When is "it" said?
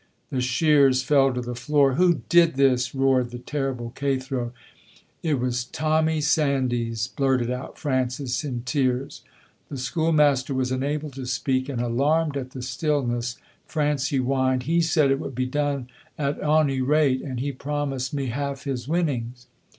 5.21-5.39, 15.11-15.19